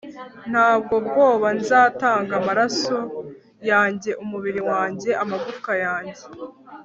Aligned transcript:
Nta 0.51 0.67
bwoba 1.11 1.47
nzatanga 1.57 2.31
amaraso 2.41 2.97
yanjye 3.69 4.11
umubiri 4.23 4.61
wanjye 4.71 5.09
amagufwa 5.23 5.71
yanjye 5.85 6.23